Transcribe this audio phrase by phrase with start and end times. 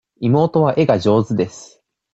[0.19, 1.83] 妹は絵が上手です。